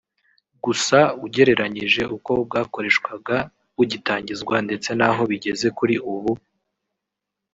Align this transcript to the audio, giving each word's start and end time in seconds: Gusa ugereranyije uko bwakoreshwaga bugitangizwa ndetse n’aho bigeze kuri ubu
Gusa 0.65 0.97
ugereranyije 1.25 2.01
uko 2.15 2.31
bwakoreshwaga 2.45 3.37
bugitangizwa 3.75 4.55
ndetse 4.65 4.89
n’aho 4.99 5.21
bigeze 5.31 5.67
kuri 5.77 5.95
ubu 6.13 6.31